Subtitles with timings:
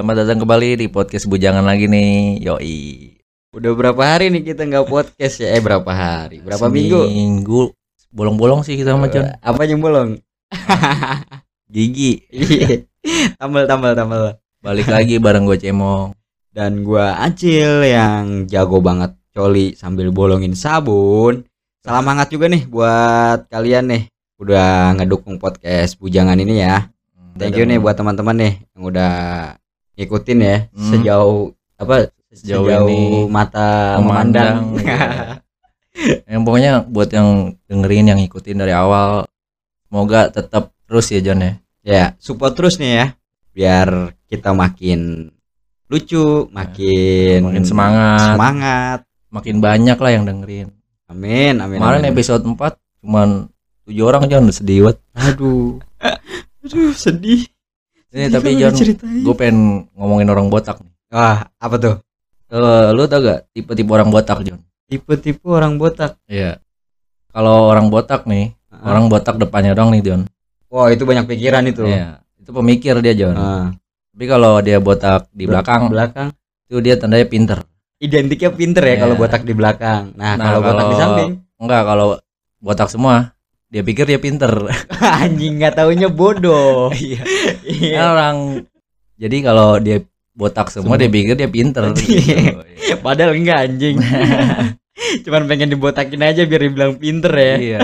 [0.00, 2.40] Selamat datang kembali di podcast Bujangan lagi nih.
[2.40, 3.20] Yoi.
[3.52, 5.52] Udah berapa hari nih kita nggak podcast ya?
[5.52, 6.40] Eh berapa hari?
[6.40, 7.04] Berapa minggu?
[7.04, 7.76] Minggu.
[8.08, 9.28] Bolong-bolong sih kita sama John.
[9.44, 10.16] Apa yang bolong?
[11.76, 12.16] Gigi.
[12.32, 12.88] Iya.
[13.36, 14.40] tambal tambal tambal.
[14.64, 16.16] Balik lagi bareng gue Cemong.
[16.48, 21.44] Dan gua Acil yang jago banget coli sambil bolongin sabun.
[21.84, 24.02] Salam hangat juga nih buat kalian nih
[24.40, 26.88] udah ngedukung podcast Bujangan ini ya.
[27.36, 29.12] Thank you nih buat teman-teman nih yang udah
[30.00, 30.88] ngikutin ya Hmm.
[30.88, 31.38] sejauh
[31.76, 34.72] apa Sejauh sejauh, ini mata memandang.
[34.72, 34.80] memandang.
[34.80, 34.98] iya.
[36.30, 37.28] yang pokoknya buat yang
[37.66, 39.26] dengerin yang ngikutin dari awal
[39.84, 41.52] semoga tetap terus ya John ya.
[41.80, 43.06] Ya, support terus nih ya.
[43.50, 43.88] Biar
[44.30, 45.32] kita makin
[45.90, 48.38] lucu, makin Makin semangat.
[48.38, 48.98] Semangat.
[49.28, 50.70] Makin banyak lah yang dengerin.
[51.10, 51.82] Amin, amin.
[51.82, 52.12] Kemarin amin.
[52.14, 53.50] episode 4 cuman
[53.82, 54.98] tujuh orang John sedih banget.
[55.18, 55.82] Aduh.
[56.62, 57.50] Aduh, sedih.
[58.10, 58.74] Ini Sedih tapi John
[59.22, 59.58] gue pengen
[59.94, 60.92] ngomongin orang botak nih.
[61.14, 61.94] Wah, apa tuh?
[62.50, 64.58] Eh, lu tau gak tipe-tipe orang botak John?
[64.90, 66.18] Tipe-tipe orang botak.
[66.26, 66.58] Iya.
[67.30, 68.90] Kalau orang botak nih, Ah.
[68.90, 70.26] orang botak depannya dong nih John.
[70.70, 71.86] Wah, itu banyak pikiran itu.
[71.86, 72.18] Iya.
[72.38, 73.34] Itu pemikir dia John.
[73.38, 73.66] Ah,
[74.10, 76.28] Tapi kalau dia botak di belakang, belakang.
[76.66, 77.62] itu dia tandanya pinter.
[77.98, 79.00] Identiknya pinter ya Iya.
[79.02, 80.14] kalau botak di belakang.
[80.18, 81.30] Nah, Nah, kalau botak di samping,
[81.60, 82.08] Enggak, kalau
[82.58, 83.36] botak semua,
[83.70, 84.50] dia pikir dia pinter.
[85.22, 86.90] anjing nggak taunya bodoh.
[86.98, 87.22] Iya.
[87.62, 87.94] Iya.
[87.94, 88.36] Kan orang
[89.14, 90.02] jadi kalau dia
[90.34, 91.00] botak semua, Semua.
[91.00, 91.94] dia pikir dia pinter.
[91.94, 91.94] Iya.
[92.02, 92.62] gitu.
[92.66, 92.94] Iya.
[92.98, 93.96] Padahal enggak anjing.
[95.24, 97.56] Cuman pengen dibotakin aja biar dibilang pinter ya.
[97.56, 97.78] Iya.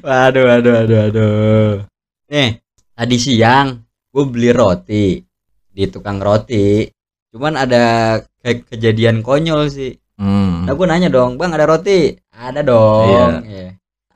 [0.00, 1.72] Waduh, waduh, waduh, waduh.
[2.30, 2.62] Nih,
[2.94, 5.18] tadi siang gue beli roti
[5.74, 6.86] di tukang roti.
[7.34, 9.98] Cuman ada kayak kejadian konyol sih.
[10.14, 10.62] Hmm.
[10.62, 12.14] Nah gue nanya dong, bang ada roti?
[12.30, 13.02] Ada dong.
[13.10, 13.24] Iya.
[13.42, 13.68] Iya.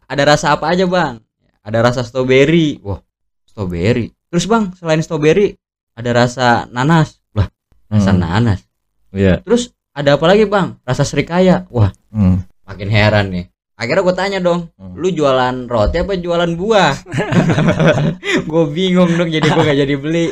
[0.09, 1.21] Ada rasa apa aja bang?
[1.61, 2.81] Ada rasa strawberry.
[2.81, 3.05] Wah,
[3.45, 4.09] strawberry.
[4.33, 5.53] Terus bang, selain strawberry
[5.93, 7.21] ada rasa nanas.
[7.31, 7.49] Wah,
[7.87, 8.21] rasa Hmm.
[8.21, 8.65] nanas.
[9.13, 9.45] Iya.
[9.45, 10.81] Terus ada apa lagi bang?
[10.81, 11.69] Rasa serikaya.
[11.69, 12.41] Wah, Hmm.
[12.65, 13.45] makin heran nih.
[13.79, 14.97] Akhirnya gue tanya dong, Hmm.
[14.97, 16.95] lu jualan roti apa jualan buah?
[18.51, 20.27] gue bingung dong, jadi gue gak jadi beli.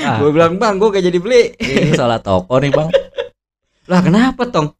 [0.00, 1.42] Ah, Gue bilang bang, gue gak jadi beli.
[1.58, 2.90] ini salah toko nih, Bang.
[3.90, 4.70] Lah kenapa tong?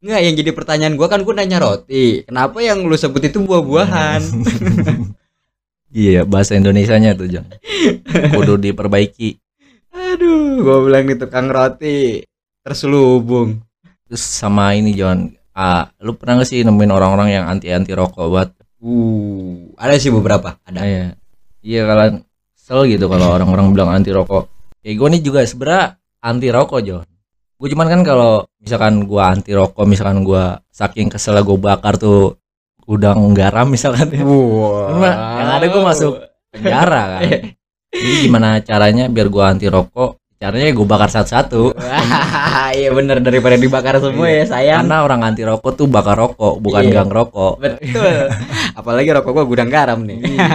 [0.00, 2.24] Enggak, yang jadi pertanyaan gue kan gue nanya roti.
[2.24, 4.22] Kenapa yang lu sebut itu buah-buahan?
[5.90, 7.50] Iya, bahasa Indonesianya tuh, John.
[8.30, 9.42] Kudu diperbaiki.
[9.90, 12.22] Aduh, gue bilang di tukang roti
[12.62, 13.58] terselubung.
[14.06, 15.34] Terus sama ini, John.
[15.50, 18.48] Ah, lu pernah gak sih nemuin orang-orang yang anti-anti rokok buat?
[18.78, 20.62] Uh, ada sih beberapa.
[20.62, 20.78] Ada.
[20.86, 21.06] Iya.
[21.58, 22.14] Iya, kalian
[22.54, 24.46] kesel gitu kalau orang-orang bilang anti rokok.
[24.86, 27.09] Ya gue nih juga sebenernya anti rokok, John.
[27.60, 32.40] Gue cuman kan kalau misalkan gua anti rokok, misalkan gua saking kesel gue bakar tuh
[32.88, 34.24] udang garam misalkan ya.
[34.24, 34.96] Wow.
[34.96, 36.12] Cuma yang ada gue masuk
[36.56, 37.52] penjara kan.
[37.92, 40.16] Jadi gimana caranya biar gua anti rokok?
[40.40, 41.76] Caranya gue bakar satu-satu.
[42.70, 44.86] Iya bener daripada dibakar semua ya sayang.
[44.86, 47.02] Karena orang anti rokok tuh bakar rokok, bukan Iya.
[47.02, 47.58] gang rokok.
[47.60, 48.30] Betul.
[48.78, 50.16] Apalagi rokok gua gudang garam nih.
[50.22, 50.48] Iya.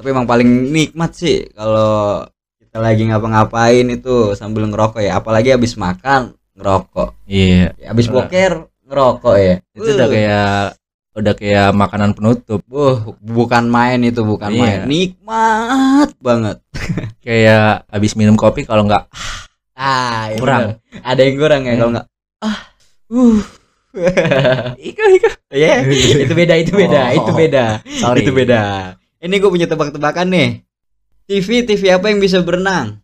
[0.00, 2.26] Tapi emang paling nikmat sih kalau
[2.72, 5.20] kita lagi ngapa-ngapain itu sambil ngerokok ya.
[5.20, 7.12] Apalagi habis makan ngerokok.
[7.28, 7.76] Iya.
[7.76, 9.54] Ya, habis boker ngerokok ya.
[9.76, 10.56] Itu udah kayak
[11.12, 12.64] udah kayak makanan penutup.
[12.64, 14.60] Buh, bukan main itu, bukan Iya.
[14.64, 14.80] main.
[14.88, 16.64] Nikmat banget.
[17.20, 19.04] Kayak habis minum kopi kalau nggak
[19.76, 20.60] Ah, iya Kurang.
[20.80, 21.04] bener.
[21.04, 21.76] Ada yang kurang ya Hmm.
[21.76, 22.06] kalau enggak.
[22.40, 22.58] Ah.
[23.12, 23.40] Uh.
[24.80, 25.30] Ika ika.
[25.52, 27.16] Ya, itu beda, itu beda, Oh.
[27.20, 27.64] itu beda.
[28.00, 28.24] Sorry.
[28.24, 28.96] Itu beda.
[29.20, 30.48] Ini gue punya tebak-tebakan nih.
[31.32, 33.00] TV TV apa yang bisa berenang?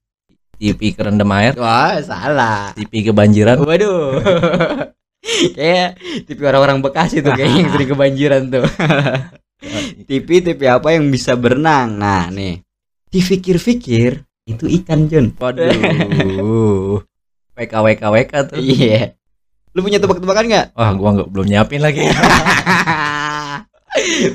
[0.61, 2.77] TV kerendam air, Wah, salah.
[2.77, 3.57] TV kebanjiran.
[3.57, 4.21] Waduh.
[5.57, 5.97] Kayak
[6.29, 8.69] TV orang-orang Bekasi tuh kayak yang sering kebanjiran tuh.
[10.09, 11.97] TV TV apa yang bisa berenang?
[11.97, 12.61] Nah, nih.
[13.09, 15.33] Dipikir-pikir itu ikan, John.
[15.33, 17.01] Waduh.
[17.57, 18.61] WK WK WK tuh.
[18.61, 19.17] Iya.
[19.73, 20.67] Lu punya tebak-tebakan nggak?
[20.77, 22.05] Wah, gua nggak belum nyiapin lagi.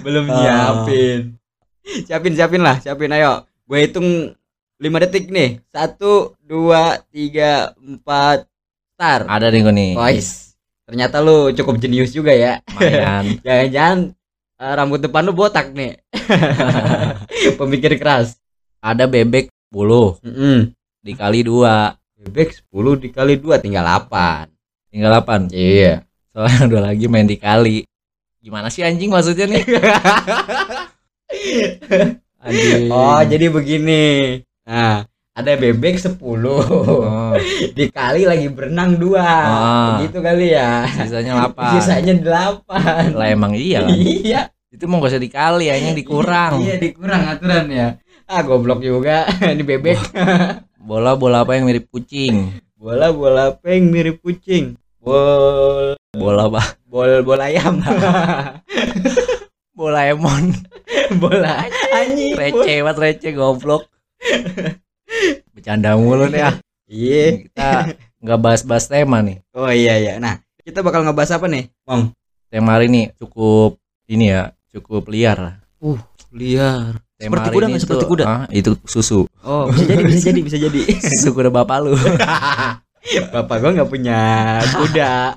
[0.03, 0.33] Belum Ah.
[0.33, 1.37] nyiapin.
[2.09, 3.45] Siapin, siapin lah, siapin ayo.
[3.63, 4.35] Gue hitung
[4.83, 5.63] 5 detik nih.
[5.71, 8.43] Satu, dua, tiga, empat,
[8.93, 9.25] start.
[9.31, 9.91] Ada nih gua nih.
[9.95, 12.59] Boys, ternyata lu cukup jenius juga ya.
[13.45, 14.11] Jangan-jangan
[14.59, 15.99] eh, rambut depan lu botak nih.
[17.59, 18.35] Pemikir keras.
[18.83, 20.75] Ada bebek 10 Mm-mm.
[20.99, 24.47] dikali 2 Bebek 10 dikali 2 tinggal 8.
[24.91, 25.51] tinggal 8.
[25.51, 26.07] Iya.
[26.31, 27.83] Soalnya udah lagi main dikali.
[28.43, 29.63] Gimana sih anjing maksudnya nih?
[32.43, 32.91] Anjing.
[32.91, 34.03] Oh, jadi begini.
[34.63, 37.33] Nah, ada bebek 10 Oh,
[37.77, 39.91] dikali lagi berenang dua Ah.
[39.99, 41.73] gitu kali ya sisanya 8.
[41.73, 43.91] sisanya delapan Lah emang iya kan?
[43.91, 46.61] iya Itu mau gak usah dikali, hanya dikurang.
[46.61, 47.87] iya dikurang aturan ya
[48.23, 49.99] ah goblok juga ini bebek
[50.77, 52.59] Bola-bola apa yang mirip kucing?
[52.75, 54.75] Bola-bola apa yang mirip kucing?
[54.99, 56.61] Bol Bola apa?
[56.85, 57.81] bol bola ayam.
[59.73, 60.53] Bola Emon.
[61.17, 62.33] Bola anjing.
[62.37, 63.89] receh banget receh goblok.
[65.53, 66.55] Bercanda mulu nih ah.
[66.89, 67.47] Iya.
[67.49, 67.69] Kita
[68.23, 69.41] nggak bahas-bahas tema nih.
[69.51, 70.13] Oh iya iya.
[70.21, 71.67] Nah, kita bakal ngebahas apa nih?
[71.89, 72.15] Mong.
[72.53, 75.55] Tema hari ini cukup ini ya, cukup liar lah.
[76.29, 77.01] Liar.
[77.17, 77.81] Tema Seperti kuda nggak?
[77.81, 78.23] Seperti kuda?
[78.27, 79.25] ah, itu susu.
[79.43, 80.81] Oh, bisa jadi, bisa jadi, bisa jadi.
[81.11, 81.93] Susu kuda bapak lu.
[83.35, 84.19] Bapak gua nggak punya
[84.63, 85.35] kuda.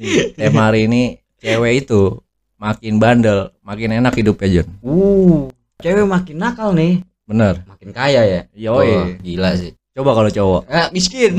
[0.00, 2.23] Nih, tema hari ini cewek itu
[2.64, 4.68] makin bandel, makin enak hidupnya John.
[4.80, 5.52] Uh,
[5.84, 7.04] cewek makin nakal nih.
[7.28, 7.60] Bener.
[7.68, 8.40] Makin kaya ya.
[8.56, 8.88] Yoi.
[8.88, 9.76] Oh, gila sih.
[9.92, 11.36] Coba kalau cowok Eh, miskin.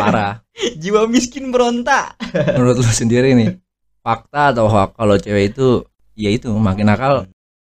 [0.00, 0.40] parah.
[0.80, 2.16] Jiwa miskin berontak.
[2.56, 3.60] Menurut lu sendiri nih,
[4.00, 5.84] fakta atau hoax kalau cewek itu
[6.16, 7.28] ya itu makin nakal,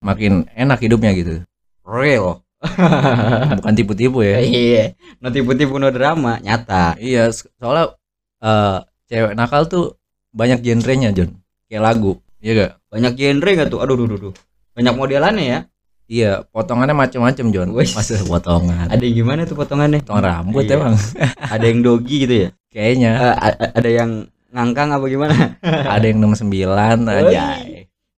[0.01, 1.43] makin enak hidupnya gitu.
[1.83, 2.43] Real.
[3.59, 4.39] Bukan tipu-tipu ya.
[4.39, 4.95] Iya.
[5.19, 6.95] No tipu-tipu no drama, nyata.
[6.99, 7.95] Iya, so- soalnya
[8.39, 8.79] eh,
[9.11, 9.99] cewek nakal tuh
[10.31, 11.42] banyak genrenya John.
[11.73, 12.13] Kayak lagu,
[12.45, 12.73] iya gak?
[12.93, 13.81] Banyak genre gak tuh?
[13.81, 14.35] Aduh, duh, duh, duh.
[14.77, 15.59] Banyak modelannya ya.
[16.05, 17.73] Iya, potongannya macem-macem John.
[17.73, 18.93] Masa potongan?
[18.93, 20.05] Ada yang gimana tuh potongannya?
[20.05, 20.77] Potongan rambut Iya.
[20.77, 20.95] emang.
[21.41, 22.49] Ada yang dogi gitu ya?
[22.69, 24.11] Kayaknya a- ada yang
[24.53, 25.57] ngangkang apa gimana?
[25.65, 27.65] ada yang 69 aja.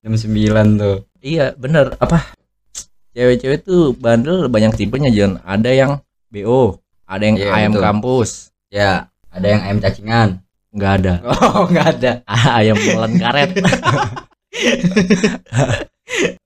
[0.02, 0.98] Jam 9 tuh.
[1.22, 2.34] Iya, bener apa?
[3.14, 5.38] Cewek-cewek tuh bandel banyak tipenya John.
[5.46, 5.92] Ada yang
[6.34, 7.86] BO, ada yang ayam betul.
[7.86, 10.42] kampus, Ya, ada yang ayam cacingan.
[10.74, 11.14] Nggak ada.
[11.54, 12.12] Oh, nggak ada.
[12.28, 13.50] ayam molen karet.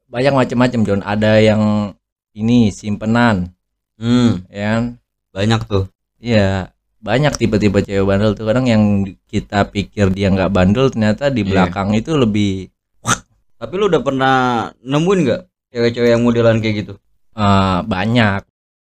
[0.08, 1.02] banyak macam-macam John.
[1.02, 1.94] Ada yang
[2.34, 3.52] ini simpenan,
[3.98, 4.84] Hmm, ya kan?
[5.34, 5.90] banyak tuh.
[6.18, 6.70] Iya,
[7.00, 8.46] banyak tipe-tipe cewek bandel tuh.
[8.46, 8.84] Kadang yang
[9.26, 11.50] kita pikir dia nggak bandel, ternyata di Iya.
[11.50, 12.70] belakang itu lebih
[13.58, 14.36] Tapi lu udah pernah
[14.80, 15.42] nemuin nggak
[15.74, 16.94] cewek-cewek yang modelan kayak gitu?
[17.34, 18.42] eh, banyak.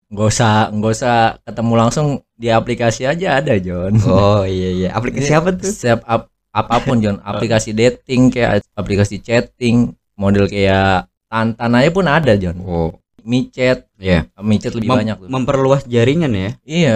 [0.10, 3.94] Nggak usah, nggak usah ketemu langsung di aplikasi aja ada John.
[4.04, 4.90] Oh iya iya.
[4.92, 5.70] Aplikasi apa tuh?
[5.70, 12.10] Setiap ap- apa pun John, aplikasi dating kayak aplikasi chatting, model kayak Tantan aja pun
[12.10, 12.58] ada John.
[12.60, 12.90] Oh,
[13.22, 14.26] Micet, iya.
[14.42, 15.30] micet lebih Mem- banyak tuh.
[15.30, 16.50] Memperluas jaringan ya.
[16.66, 16.96] Iya.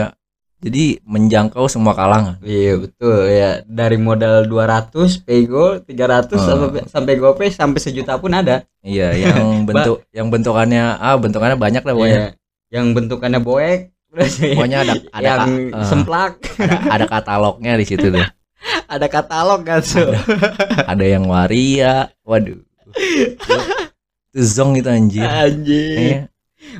[0.57, 2.39] Jadi menjangkau semua kalangan.
[2.39, 6.39] Iya betul ya dari modal 200 pego 300 Oh.
[6.39, 8.66] sampai sampai gope sampai sejuta pun ada.
[8.81, 9.38] Iya, yang
[9.69, 12.18] bentuk yang bentukannya ah bentukannya banyak lah pokoknya.
[12.18, 12.30] Iya.
[12.73, 17.85] Yang bentukannya boek terus Pokoknya ada ada yang ka- eh, semplak ada, ada katalognya di
[17.85, 18.25] situ tuh.
[18.93, 20.13] ada katalog kan tuh.
[20.89, 22.09] Ada yang waria.
[22.25, 22.57] Waduh.
[24.33, 25.25] Itu zong itu anjir.
[25.25, 25.97] Anjing.
[25.97, 26.19] Iya.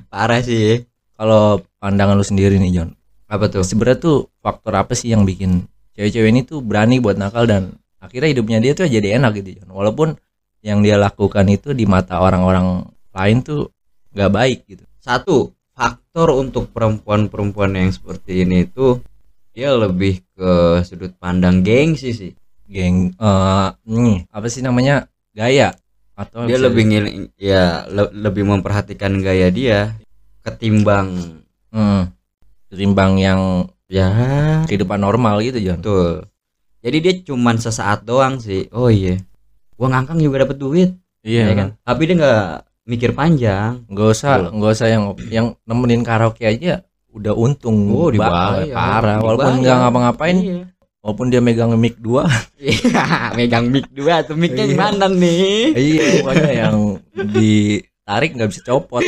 [0.10, 0.86] Parah sih.
[1.14, 2.90] Kalau pandangan lu sendiri nih, John.
[3.30, 3.62] Apa tuh?
[3.62, 8.34] Sebenarnya tuh faktor apa sih yang bikin cewek-cewek ini tuh berani buat nakal dan akhirnya
[8.34, 9.70] hidupnya dia tuh jadi enak gitu, John.
[9.74, 10.18] Walaupun
[10.64, 13.70] yang dia lakukan itu di mata orang-orang lain tuh
[14.16, 14.86] nggak baik gitu.
[15.04, 19.02] Satu, faktor untuk perempuan-perempuan yang seperti ini tuh
[19.54, 22.32] dia lebih ke sudut pandang gengsi sih.
[22.70, 25.06] Geng eh hmm, apa sih namanya?
[25.34, 25.74] Gaya
[26.14, 29.98] atau Dia lebih ngil- ya le- lebih memperhatikan gaya dia
[30.46, 31.42] ketimbang
[31.74, 32.14] Hmm.
[32.70, 34.14] Ketimbang yang ya
[34.70, 36.30] kehidupan normal gitu John betul.
[36.86, 38.70] Jadi dia cuman sesaat doang sih.
[38.70, 39.18] Oh iya.
[39.74, 40.94] Gua ngangkang juga dapat duit,
[41.26, 41.70] iya ya kan?
[41.82, 42.46] Tapi dia nggak
[42.84, 43.84] mikir panjang.
[43.88, 48.12] nggak usah nggak usah yang yang nemenin karaoke aja udah untung Oh, ba-
[48.60, 48.74] dibayar.
[48.74, 50.64] parah walaupun nggak ngapa-ngapain Iya.
[51.00, 52.26] walaupun dia megang mic dua
[52.60, 54.72] Iya, megang mic dua tuh micnya Iya.
[54.72, 55.72] gimana nih?
[55.74, 56.78] iya pokoknya yang
[57.30, 59.04] ditarik nggak bisa copot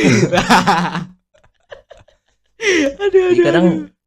[2.96, 3.66] aduh, Jadi kadang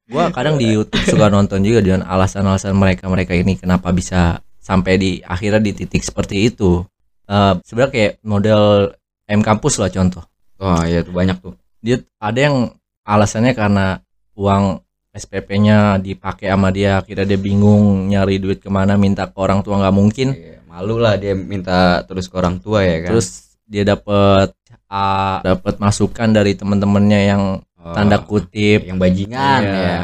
[0.09, 5.11] gua kadang di YouTube suka nonton juga dengan alasan-alasan mereka-mereka ini kenapa bisa sampai di
[5.21, 6.81] akhirnya di titik seperti itu.
[7.25, 8.93] Eh sebenarnya kayak model
[9.29, 10.25] M kampus lah contoh.
[10.57, 11.53] Oh iya tuh banyak tuh.
[11.79, 12.73] Dia ada yang
[13.05, 14.01] alasannya karena
[14.35, 19.61] uang SPP-nya dipakai sama dia, akhirnya dia bingung nyari duit ke mana, minta ke orang
[19.61, 20.27] tua nggak mungkin.
[20.33, 23.09] Iya, malu lah dia minta terus ke orang tua ya kan.
[23.15, 23.27] Terus
[23.65, 24.53] dia dapat
[24.89, 27.43] ah, dapat masukan dari teman-temannya yang
[27.79, 29.79] Oh, tanda kutip yang bajingan Iya.
[29.79, 29.99] ya.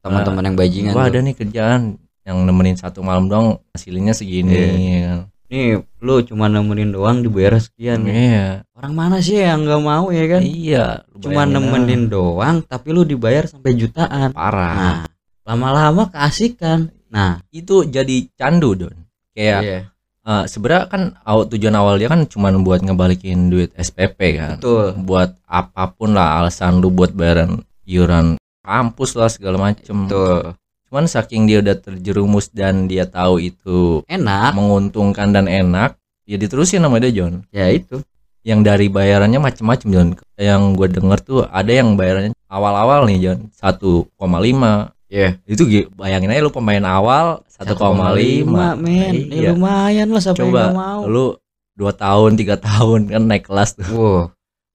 [0.00, 0.92] Teman-teman yang bajingan.
[0.96, 1.04] tuh.
[1.04, 1.80] ada nih kerjaan
[2.24, 4.56] yang nemenin satu malam doang hasilnya segini
[5.04, 5.28] Iya.
[5.48, 8.04] Nih, lu cuma nemenin doang dibayar sekian.
[8.04, 10.40] iya Orang mana sih yang nggak mau ya kan?
[10.40, 14.28] iya Cuma nemenin doang tapi lu dibayar sampai jutaan.
[14.28, 14.96] ah, parah Nah,
[15.44, 16.92] lama-lama keasikan.
[17.08, 18.92] Nah, itu jadi candu don
[19.32, 19.78] kayak iya,
[20.22, 24.92] eh, sebenarnya kan aw- tujuan awal dia kan cuma buat ngebalikin duit SPP kan betul.
[25.00, 30.52] buat apa pun lah alasan lu buat bayaran iuran kampus lah segala macem Betul.
[30.88, 34.52] Cuman saking dia udah terjerumus dan dia tahu itu Enak.
[34.52, 38.00] menguntungkan dan enak ya diterusin sama dia John Ya itu.
[38.40, 43.38] yang dari bayarannya macem-macem John yang gue denger tuh ada yang bayarannya awal-awal nih John
[43.52, 45.40] 1,5 Iya.
[45.44, 48.44] itu gi- bayangin aja lu pemain awal 1,5
[48.76, 49.12] men.
[49.26, 49.40] Iya.
[49.40, 51.00] Ya, lumayan lah siapa coba mau.
[51.04, 51.24] lu
[51.72, 54.22] dua tahun tiga tahun kan naik kelas tuh Wow.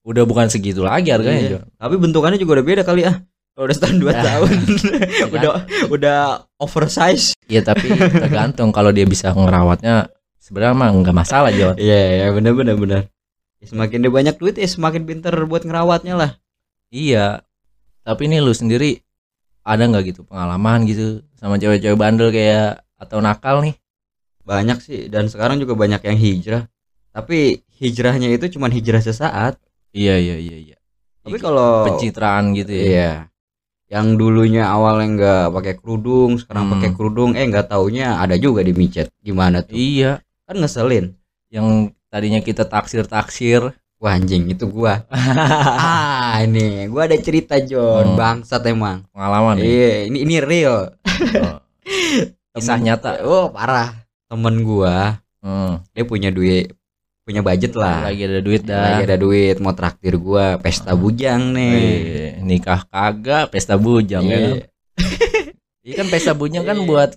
[0.04, 1.50] udah bukan segitu lagi harganya Iya.
[1.52, 3.22] John Tapi bentukannya juga udah beda kali ah.
[3.54, 4.24] Udah setahun dua Ah.
[4.24, 4.54] tahun
[5.36, 5.52] udah
[5.88, 6.20] udah
[6.58, 7.38] oversize.
[7.46, 12.54] Iya tapi tergantung kalau dia bisa ngerawatnya sebenarnya mah nggak masalah John Iya, ya benar
[12.54, 13.02] benar benar.
[13.62, 16.32] Ya, semakin dia banyak duit ya semakin pinter buat ngerawatnya lah.
[16.90, 17.42] iya
[18.02, 19.00] tapi ini lu sendiri
[19.62, 23.74] ada nggak gitu pengalaman gitu sama cewek-cewek bandel kayak atau nakal nih
[24.44, 26.68] Banyak sih dan sekarang juga banyak yang hijrah.
[27.10, 29.56] Tapi hijrahnya itu cuma hijrah sesaat.
[29.92, 30.78] iya iya iya iya
[31.22, 33.12] Tapi kalau pencitraan gitu ya Iya.
[33.94, 36.74] Yang dulunya awalnya nggak pakai kerudung, sekarang Hmm.
[36.74, 39.14] pakai kerudung, eh nggak taunya ada juga di micet.
[39.22, 39.78] Gimana tuh?
[39.78, 41.14] iya Kan ngeselin.
[41.48, 41.68] yang
[42.10, 45.06] tadinya kita taksir-taksir Wah anjing itu gua.
[45.80, 48.18] ah ini gua ada cerita John, Hmm.
[48.18, 49.06] bangsat emang.
[49.10, 50.98] pengalaman nih Iya, ini ini real.
[51.38, 51.58] Oh.
[52.52, 53.94] kisah nyata Oh, parah.
[54.26, 56.74] Temen gua, Hmm, dia punya duit,
[57.24, 58.04] punya budget lah.
[58.12, 61.72] lagi ada duit dah Lagi ada duit mau traktir gua pesta bujang nih.
[61.72, 64.54] Wih, nikah kagak pesta bujang ya kan?
[64.54, 64.64] Iya,
[65.84, 66.88] Iya kan pesta bujang kan Iya.
[66.88, 67.12] buat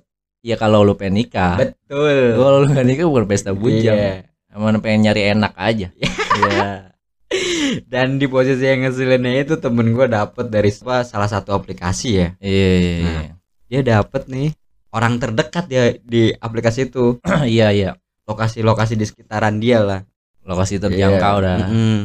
[0.47, 1.59] ya kalau lu pengen nikah.
[1.59, 2.39] betul.
[2.39, 3.99] Kalau lu gak nikah bukan pesta bujang.
[3.99, 4.31] Iya.
[4.55, 5.91] Emang pengen nyari enak aja.
[5.91, 6.95] Iya.
[7.91, 12.29] Dan di posisi yang ngeselinnya itu temen gua dapet dari salah satu aplikasi ya.
[12.39, 13.11] Iya iya iya.
[13.11, 13.27] Nah.
[13.67, 14.55] Dia dapet nih
[14.95, 17.19] orang terdekat dia di aplikasi itu.
[17.47, 17.91] Iya iya.
[18.27, 20.01] Lokasi-lokasi di sekitaran dia lah.
[20.43, 21.47] Lokasi terjangkau Iya.
[21.47, 21.59] dah.
[21.67, 21.99] Mm-mm.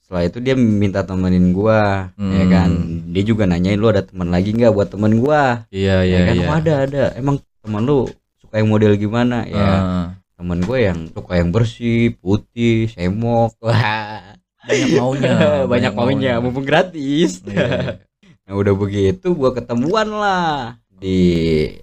[0.00, 2.50] Setelah itu dia minta temenin gua, ya Hmm.
[2.50, 2.70] kan.
[3.08, 5.64] Dia juga nanyain lu ada teman lagi nggak buat temen gua.
[5.68, 6.46] Iya Ya iya kan, iya.
[6.46, 7.04] "Oh, ada ada.
[7.16, 8.04] Emang temen lu
[8.36, 9.44] suka yang model gimana?
[9.44, 13.56] Ya, Ah, temen gue yang suka yang bersih, putih, semok.
[13.62, 15.32] Wah, banyak maunya.
[15.72, 17.40] banyak maunya, mumpung gratis.
[17.48, 17.80] Iya, iya.
[18.42, 21.18] Nah, udah begitu gua ketemuan lah di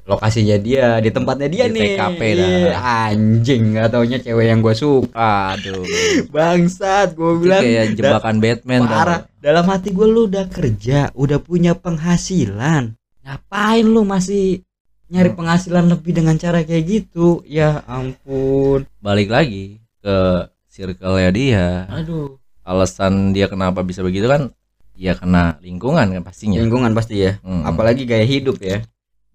[0.07, 1.81] lokasinya dia, di tempatnya dia Di nih.
[1.99, 2.47] TKP dah.
[2.47, 2.75] Iya,
[3.11, 5.59] Anjing, nggak taunya cewek yang gua suka.
[5.59, 5.83] Aduh.
[6.33, 9.19] Bangsat, gua Itu bilang kayak jebakan Batman parah.
[9.39, 12.95] Dalam hati gue lu udah kerja, udah punya penghasilan.
[13.23, 14.63] Ngapain lu masih
[15.07, 15.39] nyari Hmm.
[15.43, 17.43] penghasilan lebih dengan cara kayak gitu?
[17.43, 18.83] Ya ampun.
[18.99, 21.67] Balik lagi ke circle-nya dia.
[21.91, 22.39] Aduh.
[22.63, 24.53] Alasan dia kenapa bisa begitu kan
[24.93, 26.59] ya kena lingkungan kan pastinya.
[26.59, 27.39] Lingkungan pasti ya.
[27.41, 27.63] Mm-mm.
[27.63, 28.83] Apalagi gaya hidup ya.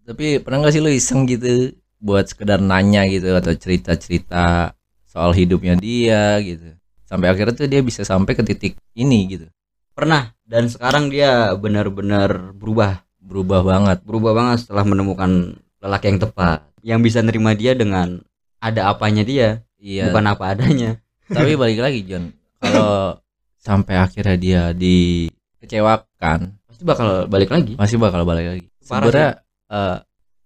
[0.04, 4.76] Tapi pernah nggak sih lu iseng gitu buat sekedar nanya gitu atau cerita-cerita
[5.08, 6.76] soal hidupnya dia gitu
[7.08, 9.48] sampai akhirnya tuh dia bisa sampai ke titik ini gitu
[9.94, 10.34] Pernah.
[10.42, 13.06] Dan sekarang dia benar-benar berubah.
[13.22, 16.66] berubah banget Berubah banget setelah menemukan lelaki yang tepat.
[16.82, 18.18] Yang bisa nerima dia dengan
[18.58, 20.96] ada apanya dia, iya bukan apa adanya.
[21.28, 23.20] tapi balik lagi John kalau
[23.60, 27.76] sampai akhirnya dia dikecewakan Pasti bakal balik lagi.
[27.80, 29.96] masih bakal balik lagi sebenarnya eh,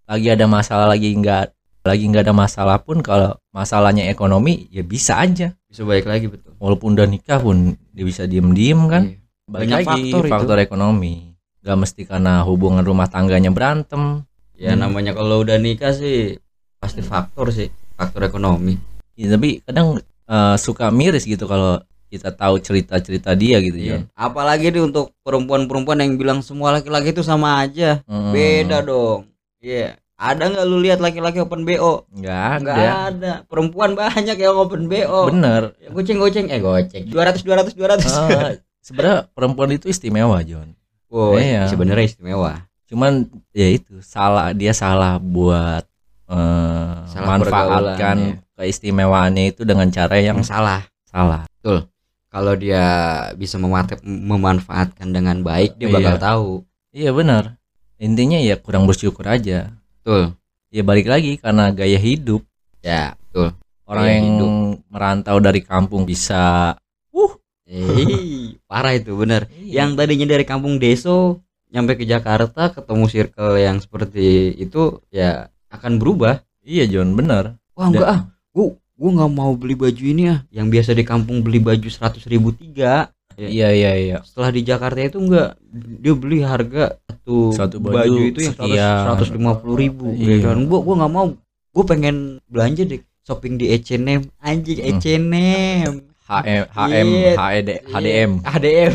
[0.05, 1.43] lagi ada masalah lagi nggak
[1.81, 6.53] lagi nggak ada masalah pun kalau masalahnya ekonomi ya bisa aja Bisa balik lagi betul.
[6.55, 9.17] walaupun udah nikah pun dia bisa diem-diem kan Iya.
[9.47, 10.65] Balik Banyak lagi faktor faktor, itu.
[10.65, 11.13] ekonomi
[11.59, 14.23] gak mesti karena hubungan rumah tangganya berantem
[14.53, 14.83] Ya Hmm.
[14.83, 16.35] namanya kalau udah nikah sih
[16.77, 18.75] pasti faktor sih, faktor ekonomi.
[19.13, 23.77] ya, tapi kadang eh, suka miris gitu kalau kita tahu cerita-cerita dia gitu.
[23.77, 24.09] Jon.
[24.17, 28.01] Apalagi nih untuk perempuan-perempuan yang bilang semua laki-laki itu sama aja.
[28.09, 28.33] Hmm.
[28.33, 29.29] Beda dong.
[29.61, 29.95] Iya.
[30.19, 32.03] Ada nggak lu lihat laki-laki open BO?
[32.11, 33.33] nggak Nggak ada ada.
[33.47, 35.31] Perempuan banyak yang open BO.
[35.31, 37.07] bener Ya, Goceng-goceng eh goceng.
[37.07, 38.03] 200 200 200.
[38.03, 40.73] Eh, sebenarnya perempuan itu istimewa John
[41.11, 41.67] wow, iya.
[41.69, 42.65] sebenarnya istimewa.
[42.89, 45.85] cuman ya itu salah dia salah buat
[46.29, 48.17] eh, Salah manfaatkan pergaulan,
[48.57, 50.89] keistimewaannya itu dengan cara yang salah.
[51.05, 51.45] salah
[52.29, 52.85] Kalau dia
[53.33, 56.21] bisa memanfaatkan dengan baik, dia bakal Iya.
[56.21, 56.49] tahu.
[56.89, 57.53] iya benar
[57.97, 59.69] intinya ya kurang bersyukur aja
[60.01, 60.33] Betul.
[60.69, 62.41] ya balik lagi karena gaya hidup
[62.79, 63.53] Ya, betul.
[63.83, 64.49] orang Gaya yang hidup.
[64.87, 66.73] merantau dari kampung bisa
[67.69, 69.45] Eh, parah itu bener.
[69.53, 69.85] Iya.
[69.85, 76.01] yang tadinya dari kampung Deso nyampe ke Jakarta ketemu circle yang seperti itu ya akan
[76.01, 78.19] berubah iya John bener wah enggak ah
[78.49, 82.27] gua gua nggak mau beli baju ini ya yang biasa di kampung beli baju seratus
[82.27, 83.07] ribu tiga.
[83.39, 84.17] Iya iya iya.
[84.27, 85.55] Setelah di Jakarta itu enggak
[86.03, 90.11] dia beli harga satu, Satu baju itu yang seratus lima puluh ribu.
[90.11, 90.43] Iya.
[90.43, 91.27] ya kan gua gua nggak mau.
[91.71, 94.83] Gua pengen belanja deh shopping di H&M anjing.
[94.83, 95.31] H&M
[96.29, 97.33] HM HM Iya.
[97.33, 98.93] HED HDM HDM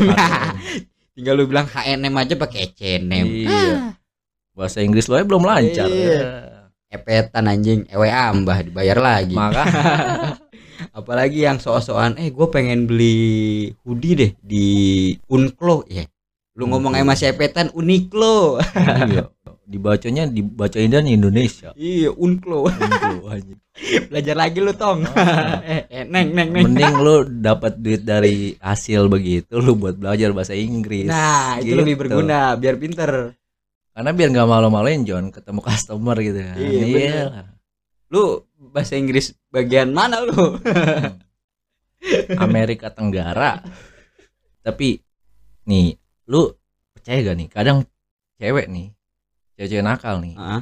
[1.19, 3.91] tinggal lu bilang H&M aja pakai H&M iya.
[4.55, 5.83] Bahasa Inggris lo belum lancar.
[5.83, 6.54] Iya.
[6.95, 9.63] Epetan anjing EWA mbah dibayar lagi maka
[10.99, 14.65] apalagi yang soal-soal eh gue pengen beli hoodie deh di
[15.27, 16.07] Unklo ya
[16.55, 18.63] Lu ngomong sama Sepetan Uniklo.
[19.11, 19.27] iya
[19.65, 22.69] dibacanya dibacain dan Indonesia iya, Unklo.
[23.33, 23.57] Anjing.
[24.07, 25.03] Belajar lagi lu, Tong.
[25.65, 26.69] eh, eh, neng, neng, neng.
[26.69, 31.81] mending lu dapat duit dari hasil begitu lu buat belajar bahasa Inggris Nah, itu Gitu.
[31.81, 33.33] lebih berguna biar pinter.
[33.95, 36.57] Karena biar nggak malu-maluin John ketemu customer gitu kan.
[36.59, 37.47] Iya, lah.
[38.11, 40.59] Lu bahasa Inggris bagian mana lu?
[42.35, 43.63] Amerika Tenggara.
[44.59, 44.99] Tapi
[45.71, 45.95] nih
[46.27, 46.51] lu
[46.91, 47.47] percaya gak nih?
[47.47, 47.77] Kadang
[48.35, 48.91] cewek nih
[49.55, 50.35] cewek-cewek nakal nih.
[50.35, 50.61] Heeh.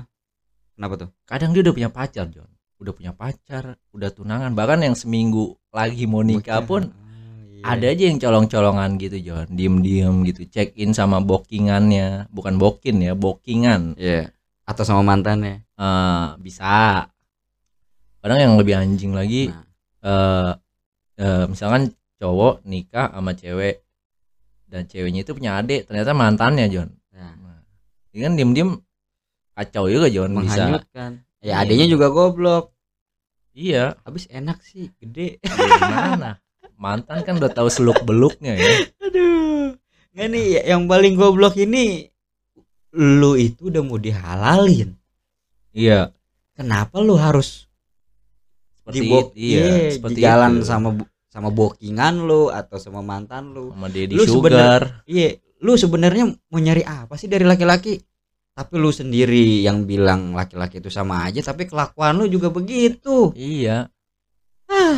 [0.78, 1.10] Kenapa tuh?
[1.25, 2.50] kadang dia udah punya pacar John.
[2.78, 4.54] Udah punya pacar udah tunangan.
[4.54, 6.94] Bahkan yang seminggu lagi mau nikah pun
[7.63, 7.72] Iya.
[7.74, 13.15] ada aja yang colong-colongan gitu John diem-diem gitu check in sama bookingannya bukan booking ya
[13.15, 14.29] bookingan Iya.
[14.63, 15.63] Atau sama mantannya.
[15.74, 17.08] Eh, bisa
[18.20, 19.63] kadang yang lebih anjing lagi Nah.
[20.03, 20.51] eh
[21.17, 23.84] eh, misalkan cowok nikah sama cewek
[24.67, 27.60] dan ceweknya itu punya adik ternyata mantannya John Nah, nah,
[28.12, 28.72] ini kan diem-diem
[29.53, 31.12] kacau juga John bisa menghanyutkan.
[31.39, 31.51] Iya.
[31.51, 32.72] Ya adanya juga goblok.
[33.53, 35.38] iya Habis enak sih, gede.
[35.43, 36.39] gimana
[36.75, 39.75] mantan kan udah tahu seluk beluknya ya Aduh.
[40.13, 42.06] Nggak nih, yang paling goblok ini
[42.94, 44.94] lu itu udah mau dihalalin.
[45.74, 46.13] iya
[46.53, 47.65] Kenapa lu harus
[48.77, 50.70] seperti di bo- iya, iya, seperti di jalan itu.
[50.70, 50.89] sama
[51.34, 53.74] sama bokingan lu atau sama mantan lu?
[53.74, 57.98] sama Deddy Lu Sugar Iya, lu sebenarnya mau nyari apa sih dari laki-laki?
[58.53, 63.34] Tapi lu sendiri yang bilang laki-laki itu sama aja, tapi kelakuan lu juga begitu.
[63.34, 63.89] iya.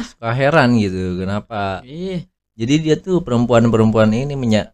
[0.04, 2.25] Suka heran gitu kenapa Iya.
[2.54, 4.74] jadi dia tuh perempuan-perempuan ini menya-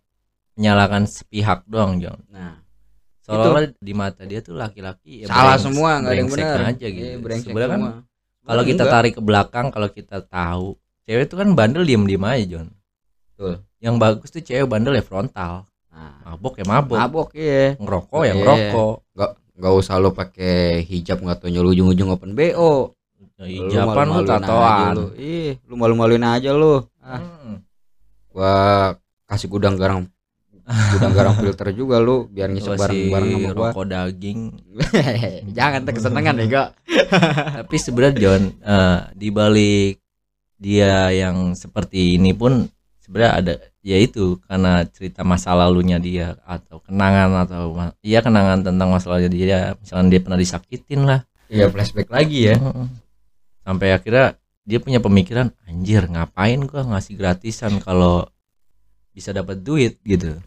[0.54, 2.58] menyalahkan sepihak doang John Nah,
[3.22, 6.58] seolah-olah di mata dia tuh laki-laki ya salah brengsek- semua nggak ada yang benar.
[6.68, 7.94] aja gitu Iya, sebenarnya kan semua.
[8.42, 8.94] kalau kita Enggak.
[8.96, 10.68] tarik ke belakang kalau kita tahu
[11.04, 12.68] cewek itu kan bandel diem-diem aja John
[13.30, 13.54] Betul.
[13.78, 17.76] yang bagus tuh cewek bandel ya frontal Nah, mabok ya mabok mabok ya.
[17.76, 18.34] ngerokok ya Iya.
[18.38, 18.96] ngerokok
[19.62, 22.98] Gak usah lu pakai hijab nggak tahu ujung-ujung open BO.
[23.46, 25.06] Hijaban lu malu-maluin aja tatoan Lu.
[25.16, 26.76] Ih, lu malu-maluin aja lu.
[27.00, 27.58] Ah, Hmm.
[28.30, 28.54] gua
[29.26, 30.08] kasih gudang garang
[30.94, 33.70] gudang garang filter juga lu biar ngisep bareng-bareng sama gua.
[33.72, 34.40] rokok daging
[35.58, 36.68] Jangan kesenangan ya, Gak?
[37.60, 40.00] tapi sebenarnya John eh, di balik
[40.56, 42.70] dia yang seperti ini pun
[43.02, 48.94] sebenarnya ada ya itu karena cerita masa lalunya dia atau kenangan atau iya kenangan tentang
[48.94, 52.56] masalahnya dia misalnya dia pernah disakitin lah Iya, flashback lagi ya.
[53.62, 58.30] Sampai akhirnya dia punya pemikiran anjir ngapain gua ngasih gratisan kalau
[59.12, 60.40] bisa dapat duit gitu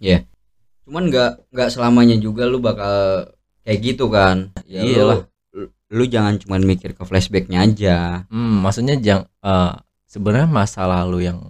[0.84, 3.26] Cuman nggak nggak selamanya juga lu bakal
[3.64, 4.52] kayak gitu kan.
[4.68, 5.18] Ya, lu- Iyalah.
[5.54, 7.96] Lu, lu jangan cuman mikir ke flashbacknya aja.
[8.28, 9.72] Hmm, maksudnya jang eh,
[10.04, 11.40] sebenarnya masa lalu yang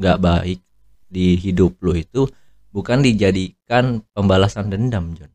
[0.00, 0.60] nggak baik
[1.08, 2.28] di hidup lo itu
[2.72, 5.32] bukan dijadikan pembalasan dendam, John.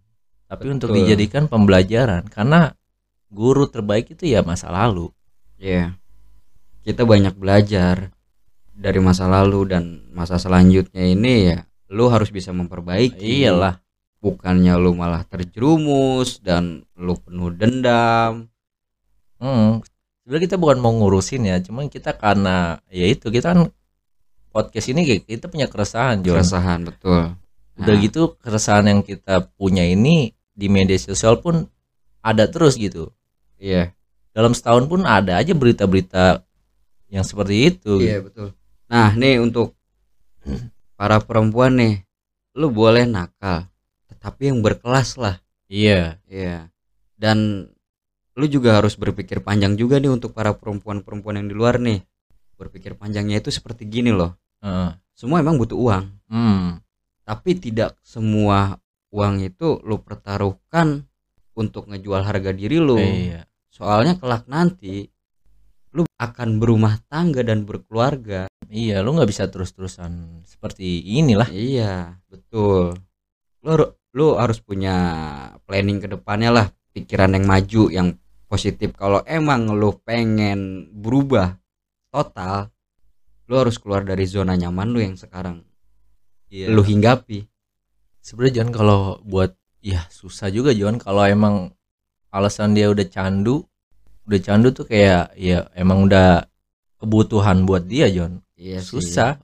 [0.50, 1.06] Tapi untuk Betul.
[1.06, 2.74] dijadikan pembelajaran karena
[3.34, 5.10] guru terbaik itu ya masa lalu.
[5.64, 5.96] Iya.
[6.84, 8.12] Kita banyak belajar
[8.76, 13.46] dari masa lalu dan masa selanjutnya ini ya lu harus bisa memperbaiki.
[13.46, 13.80] Iyalah.
[14.20, 18.50] Bukannya lu malah terjerumus dan lu penuh dendam.
[19.38, 19.80] Hmm.
[20.24, 23.68] Sebenarnya kita bukan mau ngurusin ya, cuman kita karena ya itu kita kan
[24.56, 26.40] podcast ini kita punya keresahan, John.
[26.40, 27.36] Keresahan betul.
[27.76, 31.68] Udah Nah, gitu keresahan yang kita punya ini di media sosial pun
[32.24, 33.12] ada terus gitu.
[33.60, 33.92] Iya.
[34.34, 36.42] Dalam setahun pun ada aja berita-berita
[37.08, 38.02] yang seperti itu.
[38.02, 38.58] Iya betul.
[38.90, 39.78] Nah nih untuk
[40.98, 42.02] para perempuan nih,
[42.58, 43.70] lu boleh nakal,
[44.10, 45.38] tetapi yang berkelas lah.
[45.70, 46.18] Iya.
[46.28, 46.70] Iya.
[47.14, 47.70] Dan
[48.34, 52.02] lu juga harus berpikir panjang juga nih untuk para perempuan-perempuan yang di luar nih.
[52.58, 54.34] Berpikir panjangnya itu seperti gini loh.
[54.66, 54.98] Heeh.
[55.14, 56.82] Semua emang butuh uang, Hmm.
[57.22, 58.82] tapi tidak semua
[59.14, 61.06] uang itu lu pertaruhkan
[61.54, 62.98] untuk ngejual harga diri lu.
[62.98, 63.46] Iya.
[63.74, 65.10] Soalnya kelak nanti
[65.98, 68.46] lu akan berumah tangga dan berkeluarga.
[68.70, 71.50] Iya, lu nggak bisa terus-terusan seperti inilah.
[71.50, 72.94] Iya, betul.
[73.66, 73.74] Lu
[74.14, 74.94] lu harus punya
[75.66, 78.08] planning ke depannya lah, pikiran yang maju, yang
[78.46, 78.94] positif.
[78.94, 81.58] Kalau emang lu pengen berubah
[82.14, 82.70] total,
[83.50, 85.66] lu harus keluar dari zona nyaman lu yang sekarang
[86.54, 86.70] Iya.
[86.70, 87.50] lu hinggapi.
[88.22, 91.74] Sebenarnya John kalau buat ya susah juga John kalau emang
[92.34, 93.62] alasan dia udah candu,
[94.26, 96.50] udah candu tuh kayak ya emang udah
[96.98, 98.42] kebutuhan buat dia John.
[98.58, 98.98] Iya sih.
[98.98, 99.38] Susah.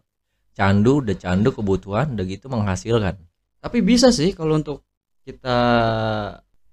[0.57, 3.15] Candu udah candu kebutuhan udah gitu menghasilkan.
[3.61, 4.83] Tapi bisa sih kalau untuk
[5.23, 5.57] kita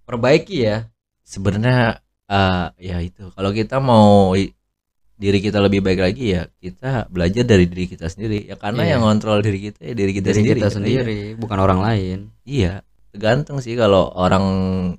[0.02, 0.88] perbaiki ya.
[1.26, 1.98] Sebenarnya
[2.30, 4.30] eh, ya itu kalau kita mau
[5.16, 8.90] diri kita lebih baik lagi ya kita belajar dari diri kita sendiri ya karena Iya.
[8.94, 12.18] yang ngontrol diri kita ya diri kita Diri sendiri kita sendiri, bukan orang lain.
[12.44, 12.84] Iya,
[13.16, 14.44] tergantung sih kalau orang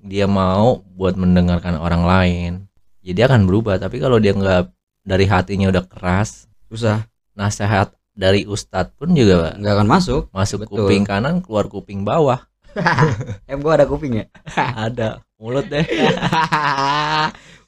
[0.01, 2.51] dia mau buat mendengarkan orang lain,
[3.05, 3.77] ya dia akan berubah.
[3.77, 4.73] Tapi kalau dia nggak
[5.05, 10.21] dari hatinya udah keras, Susah, nasihat dari ustadz pun juga nggak akan masuk.
[10.33, 10.89] masuk Betul.
[10.89, 12.41] kuping kanan keluar kuping bawah.
[13.45, 14.25] Eh, gua ada kuping ya.
[14.89, 15.81] Ada mulut deh.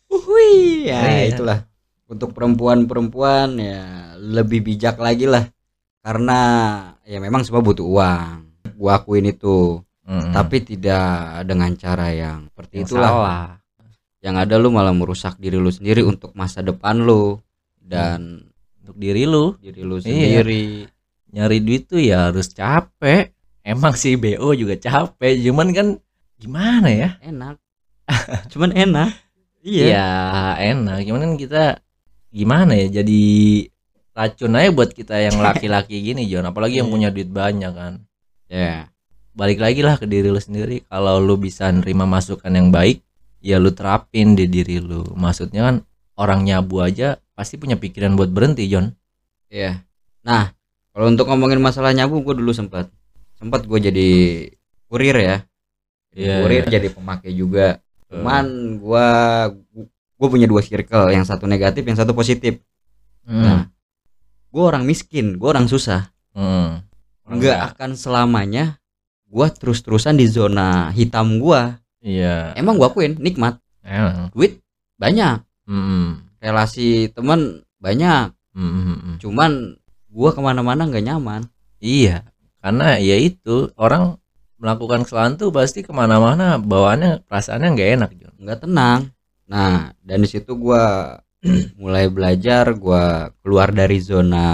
[0.09, 1.33] Uhui, ya Iya.
[1.33, 1.59] itulah.
[2.09, 3.81] Untuk perempuan-perempuan ya
[4.17, 5.45] lebih bijak lagi lah.
[6.01, 6.39] Karena
[7.05, 8.49] ya memang semua butuh uang.
[8.77, 10.33] Gua akuin itu, Mm-mm.
[10.33, 11.05] tapi tidak
[11.45, 13.09] dengan cara yang seperti Yang itulah.
[13.13, 13.45] salah.
[14.19, 17.37] Yang ada lu malah merusak diri lu sendiri untuk masa depan lu
[17.79, 18.49] dan
[18.81, 20.03] Untuk diri lu diri lu Iya.
[20.41, 20.89] sendiri.
[21.29, 23.29] nyari duit tuh ya harus capek.
[23.61, 25.87] Emang sih BO juga capek, cuman kan
[26.35, 27.09] gimana ya?
[27.21, 27.61] Enak.
[28.51, 29.13] Cuman enak.
[29.61, 29.85] Iya.
[29.85, 30.07] ya
[30.73, 31.63] enak gimana kan kita
[32.31, 33.21] gimana ya jadi
[34.15, 36.95] racun aja buat kita yang laki-laki gini John apalagi yang Iya.
[36.95, 37.93] punya duit banyak kan
[38.47, 38.87] Ya.
[39.39, 42.99] Balik lagi lah ke diri lu sendiri kalau lu bisa nerima masukan yang baik
[43.39, 45.75] ya lu terapin di diri lu maksudnya kan
[46.19, 48.99] orang nyabu aja pasti punya pikiran buat berhenti John
[49.49, 49.81] Iya.
[50.21, 50.53] Nah,
[50.93, 52.87] kalau untuk ngomongin masalah nyabu, gue dulu sempat
[53.35, 54.09] sempat gue jadi
[54.87, 55.37] kurir ya.
[56.13, 56.71] Jadi Iya, kurir iya.
[56.79, 57.81] jadi pemakai juga.
[58.09, 59.07] Cuman gue
[59.89, 62.61] gue punya dua circle, yang satu negatif, yang satu positif.
[63.25, 63.41] Hmm.
[63.41, 63.61] Nah,
[64.49, 66.13] gue orang miskin, gue orang susah.
[66.33, 66.85] Hmm.
[67.29, 68.78] Nggak akan selamanya
[69.29, 71.61] gue terus-terusan di zona hitam gue.
[72.01, 74.57] iya Emang gue akuin nikmat, emang duit
[74.97, 76.25] banyak, Hmm.
[76.41, 78.33] relasi teman banyak.
[78.51, 79.15] Hmm, hmm, hmm.
[79.21, 79.51] Cuman
[80.09, 81.45] gue ke mana-mana nggak nyaman.
[81.77, 82.25] Iya,
[82.59, 84.17] karena ya itu orang
[84.59, 88.33] melakukan kesalahan tuh pasti ke mana-mana bawaannya perasaannya nggak enak John.
[88.35, 88.99] nggak tenang.
[89.47, 91.15] Nah, dan di situ gua
[91.81, 94.45] mulai belajar, gua keluar dari zona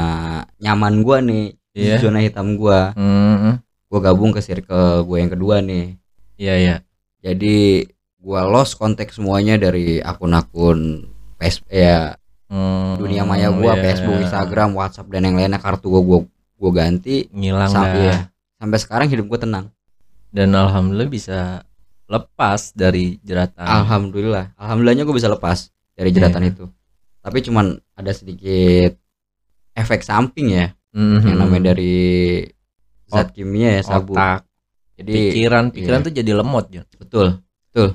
[0.59, 1.97] nyaman gua nih, di Iya.
[1.97, 2.93] zona hitam gua.
[2.93, 5.95] Hmm, Gua gabung ke circle gue yang kedua nih.
[6.35, 6.75] iya iya.
[7.19, 7.85] Jadi
[8.17, 12.13] gua lost kontak semuanya dari akun-akun Facebook ya
[12.45, 13.81] Hmm, dunia maya gua, iya.
[13.83, 16.19] Facebook, Instagram, WhatsApp dan yang lainnya kartu gua gua,
[16.55, 17.95] gua ganti ngilang Sam- dah.
[17.97, 18.15] iya.
[18.55, 19.65] sampai sekarang hidup gua tenang.
[20.29, 21.39] Dan alhamdulillah bisa
[22.05, 23.63] lepas dari jeratan.
[23.63, 24.53] Alhamdulillah.
[24.53, 26.51] Alhamdulillahnya gue bisa lepas dari jeratan Iya.
[26.51, 26.65] itu.
[27.17, 28.93] Tapi cuman ada sedikit
[29.73, 31.23] efek samping ya Mhm.
[31.25, 32.43] yang namanya dari
[33.15, 34.13] zat kimia ya sabu.
[34.13, 34.43] otak,
[34.99, 36.05] Jadi pikiran, pikiran iya.
[36.07, 36.87] tuh jadi lemot John.
[36.99, 37.27] betul.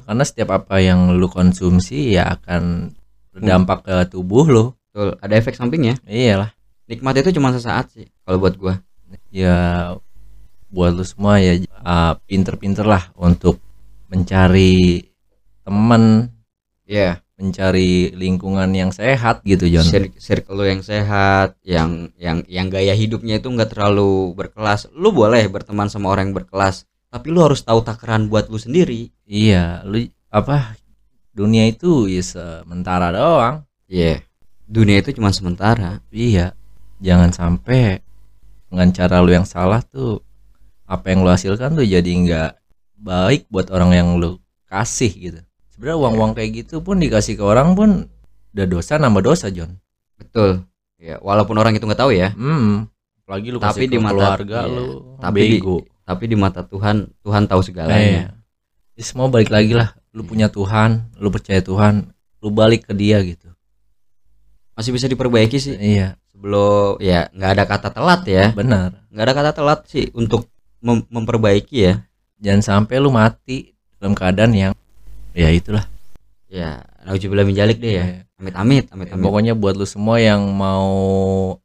[0.04, 2.92] Karena setiap apa yang lu konsumsi ya akan
[3.32, 4.64] berdampak ke tubuh lu.
[4.92, 5.16] Betul.
[5.24, 5.96] Ada efek sampingnya.
[6.04, 6.52] Iyalah.
[6.90, 8.74] Nikmat itu cuma sesaat sih kalau buat gua.
[9.30, 9.94] ya
[10.70, 13.58] buat lu semua ya uh, pinter-pinter lah untuk
[14.10, 15.02] mencari
[15.66, 16.30] teman
[16.90, 17.22] Iya.
[17.40, 22.92] Mencari lingkungan yang sehat gitu John Cir- circle lu yang sehat, yang yang yang gaya
[22.92, 24.92] hidupnya itu nggak terlalu berkelas.
[24.92, 29.08] Lu boleh berteman sama orang yang berkelas, tapi lu harus tahu takaran buat lu sendiri.
[29.24, 30.76] iya lu apa
[31.32, 34.22] dunia itu ya sementara doang Iya.
[34.70, 35.98] Dunia itu cuma sementara.
[36.12, 36.54] iya
[37.00, 38.04] jangan sampai
[38.68, 40.20] dengan cara lu yang salah tuh
[40.84, 42.50] apa yang lu hasilkan tuh jadi nggak
[43.00, 44.36] baik buat orang yang lu
[44.68, 45.40] kasih gitu
[45.80, 48.04] sebenarnya uang-uang kayak gitu pun dikasih ke orang pun
[48.52, 49.80] udah dosa nambah dosa John
[50.14, 50.68] Betul.
[50.94, 52.84] Ya, walaupun orang itu nggak tahu ya, Hmm,
[53.24, 54.74] apalagi lu Tapi kasih di ke mata- keluarga iya.
[54.76, 55.62] lu Tapi di-
[56.04, 57.66] tapi di mata Tuhan, Tuhan tahu Iya.
[57.66, 58.24] segalanya.
[58.92, 59.96] Jadi semua balik lagi lah.
[60.12, 63.48] Lu punya Tuhan, lu percaya Tuhan, lu balik ke dia gitu.
[64.74, 65.72] Masih bisa diperbaiki sih.
[65.74, 69.00] Iya, Sebelum ya nggak ada kata telat ya, benar.
[69.08, 72.04] nggak ada kata telat sih untuk mem- memperbaiki ya.
[72.36, 74.72] Jangan sampai lu mati dalam keadaan yang
[75.40, 75.84] ya itulah.
[76.50, 78.04] Ya, nauzubillah min jalik deh ya.
[78.04, 78.16] Iya.
[78.36, 79.22] Amit amit, amit Ya, amit.
[79.24, 81.56] Pokoknya buat lu semua yang mau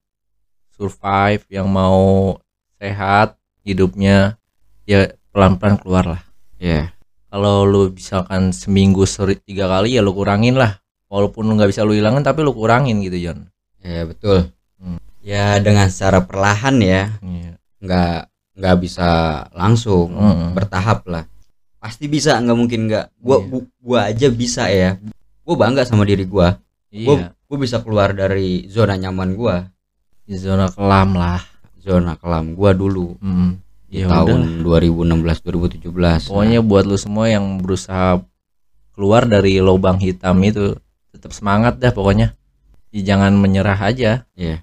[0.75, 2.35] survive, yang mau
[2.77, 4.37] sehat hidupnya,
[4.85, 6.21] ya pelan-pelan keluar lah.
[6.55, 6.91] Ya,
[7.27, 10.79] Kalau lu misalkan seminggu seri tiga kali ya lu kurangin lah.
[11.11, 13.51] Walaupun lu nggak bisa lu hilangin tapi lu kurangin gitu John.
[13.83, 14.49] ya betul.
[14.79, 14.97] Hmm.
[15.19, 17.51] Ya dengan secara perlahan ya, Iya.
[17.83, 18.17] nggak
[18.55, 19.09] nggak bisa
[19.51, 20.55] langsung Mm.
[20.55, 21.27] bertahap lah.
[21.85, 23.05] Pasti bisa, nggak mungkin nggak.
[23.21, 23.45] Gua, Iya.
[23.45, 24.97] gua gua aja bisa ya.
[25.45, 26.57] Gua bangga sama diri gua.
[26.89, 27.27] Gua, Iya.
[27.45, 29.69] gua bisa keluar dari zona nyaman gua,
[30.25, 31.45] Di zona kelam lah.
[31.77, 33.13] zona kelam gua dulu.
[33.21, 33.61] Hmm.
[33.85, 34.25] di Ya udah.
[34.25, 38.17] tahun 2016 2017 Pokoknya buat lu semua yang berusaha
[38.91, 40.73] keluar dari lubang hitam itu
[41.13, 42.33] tetap semangat dah pokoknya.
[42.89, 44.25] Ya, jangan menyerah aja.
[44.33, 44.59] Nah,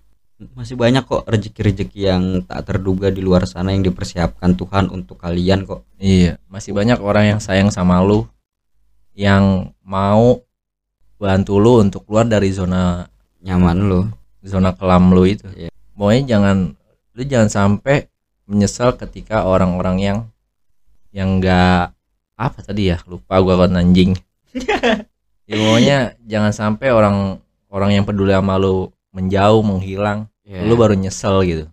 [0.53, 5.67] masih banyak kok rezeki-rezeki yang tak terduga di luar sana yang dipersiapkan Tuhan untuk kalian
[5.69, 5.87] kok.
[6.01, 8.27] Iya, masih banyak orang yang sayang sama lu
[9.13, 10.41] yang mau
[11.21, 13.07] bantu lu untuk keluar dari zona
[13.45, 14.03] nyaman lu.
[14.43, 15.47] zona kelam lu itu.
[15.55, 15.71] Iya.
[15.95, 16.57] pokoknya jangan
[17.15, 18.11] lu jangan sampai
[18.51, 20.19] menyesal ketika orang-orang yang
[21.15, 21.95] yang enggak
[22.35, 24.19] apa tadi ya lupa gua kan anjing.
[25.51, 30.93] Ya pokoknya jangan sampai orang orang yang peduli sama lu menjauh menghilang Ya, lu baru
[30.93, 31.65] nyesel gitu.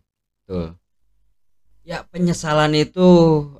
[0.48, 0.80] Betul.
[1.84, 3.08] ya penyesalan itu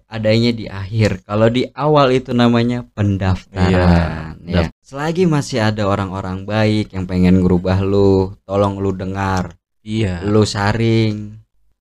[0.06, 1.26] adanya di akhir.
[1.26, 4.76] Kalau di awal itu namanya pendaftaran Iya, ya.
[4.86, 9.58] selagi masih ada orang-orang baik yang pengen ngerubah lu tolong lu dengar.
[9.82, 10.22] Iya.
[10.24, 11.36] Lu saring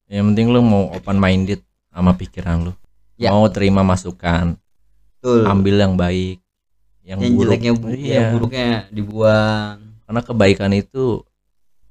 [0.09, 1.61] yang penting lu mau open minded
[1.93, 2.73] sama pikiran lu.
[3.21, 3.31] Ya.
[3.31, 4.57] mau terima masukan.
[5.21, 5.45] Betul.
[5.45, 6.41] Ambil yang baik
[7.05, 7.43] yang, yang buruk.
[7.45, 8.15] jeleknya bu- iya.
[8.17, 9.77] yang buruknya dibuang.
[10.09, 11.23] Karena kebaikan itu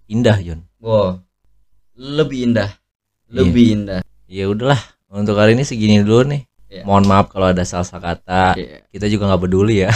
[0.08, 1.20] indah Jon wow
[1.98, 2.70] lebih indah
[3.28, 3.34] Iya.
[3.44, 4.80] lebih indah ya udahlah
[5.10, 6.84] untuk kali ini segini dulu nih Iya.
[6.84, 8.84] mohon maaf kalau ada salah kata Iya.
[8.92, 9.92] kita juga nggak peduli ya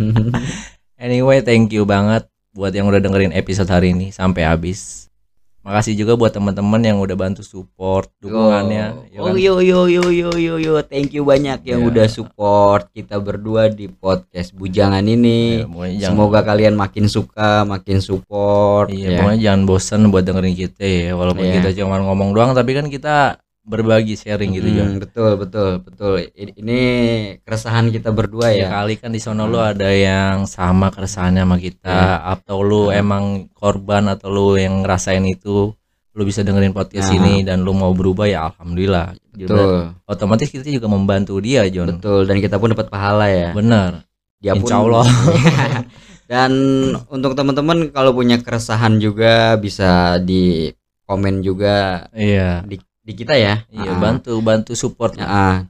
[1.00, 5.09] anyway thank you banget buat yang udah dengerin episode hari ini sampai habis
[5.60, 9.36] makasih juga buat teman-teman yang udah bantu support dukungannya ya Oh kan?
[9.36, 11.86] yo yo yo yo yo yo thank you banyak yang Ya.
[11.86, 15.60] udah support kita berdua di podcast bujangan ini.
[15.94, 18.88] jangan Semoga kalian makin suka, makin support.
[18.88, 19.18] iya ya.
[19.20, 21.54] pokoknya jangan bosen buat dengerin kita ya walaupun Iya.
[21.60, 23.36] kita cuma ngomong doang tapi kan kita
[23.70, 26.26] berbagi sharing gitu Hmm, betul betul betul.
[26.34, 26.80] Ini
[27.40, 28.66] keresahan kita berdua ya.
[28.68, 32.26] kali kan di sono lu ada yang sama keresahannya sama kita.
[32.28, 32.98] Atau lu Hmm.
[32.98, 35.70] emang korban atau lu yang ngerasain itu
[36.10, 37.16] lu bisa dengerin podcast Nah.
[37.16, 39.14] ini dan lu mau berubah ya alhamdulillah.
[39.30, 39.94] Jadi Betul.
[40.04, 43.54] otomatis kita juga membantu dia John betul dan kita pun dapat pahala ya.
[43.54, 44.02] benar.
[44.36, 45.06] Dia pun- Insya Allah.
[46.26, 46.52] Dan
[47.06, 50.70] untuk teman-teman kalau punya keresahan juga bisa di
[51.02, 52.06] komen juga.
[52.10, 52.62] Iya.
[52.62, 52.78] Di,
[53.10, 53.66] di kita ya.
[53.68, 53.98] iya Ah.
[53.98, 55.66] bantu bantu support ah.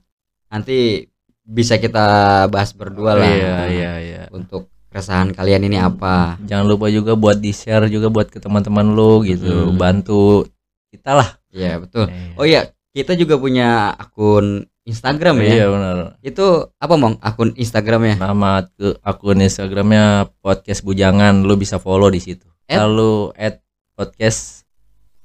[0.46, 1.08] nanti
[1.42, 2.04] bisa kita
[2.46, 6.36] bahas berdua lah iya iya iya untuk keresahan kalian ini apa.
[6.42, 9.74] jangan lupa juga buat di share juga buat ke teman-teman lu gitu Hmm.
[9.74, 10.44] bantu
[10.88, 12.06] kita lah Iya betul.
[12.06, 12.34] Iya.
[12.36, 15.50] Oh iya kita juga punya akun Instagram ya.
[15.52, 18.18] iya benar Itu apa mong akun Instagramnya?
[18.18, 20.04] nama ke akun Instagramnya
[20.38, 22.78] podcast bujangan lu bisa follow di situ At?
[22.80, 23.62] lalu at
[23.94, 24.62] podcast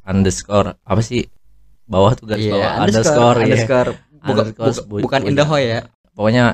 [0.01, 1.25] underscore apa sih
[1.85, 3.45] bawah tuh garis bawah Iya, underscore, iya.
[3.45, 3.91] underscore.
[3.93, 5.21] Buka- Underscore buka- bu- bukan.
[5.25, 5.81] Indahoy ya.
[6.11, 6.45] pokoknya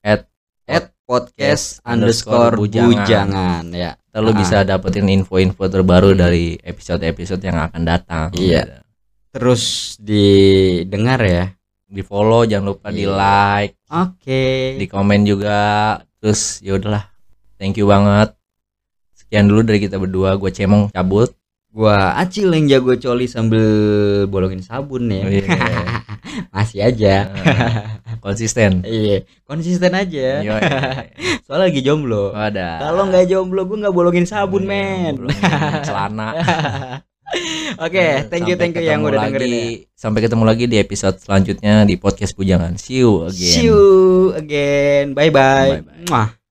[0.00, 0.28] at
[0.66, 2.90] At podcast underscore underscore bujangan.
[2.92, 3.92] bujangan ya.
[4.16, 4.34] lu Ah.
[4.34, 8.64] bisa dapetin info-info terbaru dari episode-episode yang akan datang Iya.
[8.64, 8.76] gitu.
[9.30, 9.62] Terus
[10.00, 11.44] didengar ya.
[11.86, 13.14] di follow jangan lupa di Iya.
[13.14, 14.74] like Oke.
[14.74, 15.58] di komen juga
[16.18, 17.06] terus ya udahlah
[17.54, 18.34] thank you banget
[19.14, 21.30] sekian dulu dari kita berdua gue cemong cabut
[21.76, 23.60] Gua Acil yang jago coli sambil
[24.26, 25.28] bolongin sabun ya.
[25.28, 25.44] Iya.
[26.56, 27.14] Masih aja.
[27.28, 30.40] Nah, konsisten Iya, konsisten aja.
[30.40, 30.56] Yo,
[31.44, 32.32] Soalnya lagi jomblo.
[32.32, 35.20] ada Kalau nggak jomblo gue nggak bolongin sabun, men.
[35.82, 36.32] celana
[37.76, 39.92] Oke, thank you Sampai thank you yang udah lagi- dengerin ya.
[39.92, 43.82] sampai ketemu lagi di episode selanjutnya di podcast bujangan see you again See you
[44.32, 45.12] again.
[45.12, 45.82] Bye bye.
[45.82, 46.38] Bye-bye.